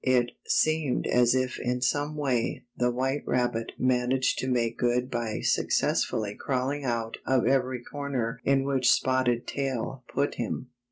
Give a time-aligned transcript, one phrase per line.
[0.03, 5.41] It seemed as if in some way the white rabbit managed to make good by
[5.41, 10.69] successfully crawling out of every corner in which Spotted Tail put him.